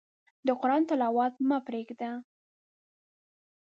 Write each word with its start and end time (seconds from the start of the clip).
د 0.45 0.47
قرآن 0.59 0.81
تلاوت 0.89 1.33
مه 1.47 1.57
پرېږده. 1.67 2.11